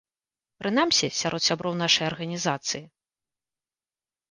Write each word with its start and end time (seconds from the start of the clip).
Прынамсі 0.61 1.09
сярод 1.19 1.41
сяброў 1.49 1.77
нашай 1.83 2.05
арганізацыі. 2.11 2.83